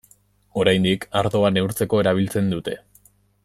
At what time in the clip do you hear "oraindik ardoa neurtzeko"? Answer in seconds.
0.61-2.03